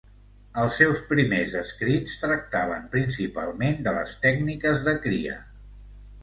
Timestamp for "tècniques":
4.25-4.83